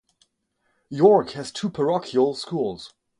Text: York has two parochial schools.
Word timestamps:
York 0.89 1.33
has 1.33 1.51
two 1.51 1.69
parochial 1.69 2.33
schools. 2.33 2.91